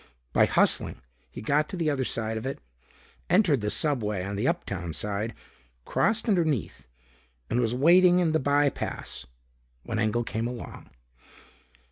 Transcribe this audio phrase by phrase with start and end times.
[0.33, 2.57] By hustling, he got to the other side of it,
[3.29, 5.35] entered the subway on the uptown side,
[5.85, 6.87] crossed underneath
[7.51, 9.27] and was waiting in the by pass
[9.83, 10.89] when Engel came along.